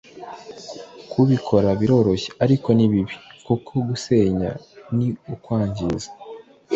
kubikora 1.11 1.69
biroroshye 1.79 2.29
ariko 2.43 2.67
ni 2.77 2.85
bibi, 2.91 3.15
kuko 3.45 3.71
gusenya 3.87 4.51
ni 4.95 5.07
ukwangiza 5.33 6.09